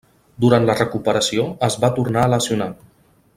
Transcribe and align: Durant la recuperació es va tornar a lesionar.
Durant 0.45 0.63
la 0.69 0.75
recuperació 0.79 1.45
es 1.69 1.77
va 1.85 1.91
tornar 1.99 2.25
a 2.25 2.33
lesionar. 2.37 2.73